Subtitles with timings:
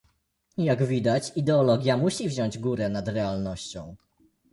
[0.57, 3.95] Jak widać ideologia musi wziąć górę nad realnością